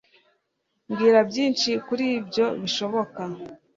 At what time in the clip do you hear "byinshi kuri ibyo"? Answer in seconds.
1.29-2.45